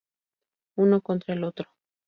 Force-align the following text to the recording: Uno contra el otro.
Uno 0.77 0.99
contra 1.03 1.35
el 1.35 1.43
otro. 1.43 1.69